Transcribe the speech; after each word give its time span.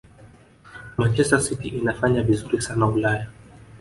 manchester 0.97 1.39
city 1.41 1.67
inafanya 1.69 2.23
vizuri 2.23 2.61
sana 2.61 2.87
ulaya 2.87 3.27